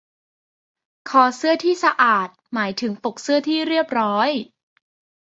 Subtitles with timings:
[1.09, 4.29] คอเสื้อที่สะอาดหมายถึงปกเสื้อที่เรียบร้อย